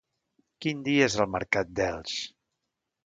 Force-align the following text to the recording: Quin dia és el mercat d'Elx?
Quin 0.65 0.79
dia 0.87 1.03
és 1.09 1.17
el 1.25 1.29
mercat 1.35 1.71
d'Elx? 1.81 2.17